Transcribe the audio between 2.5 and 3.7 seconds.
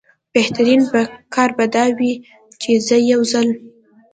چې زه یو ځل.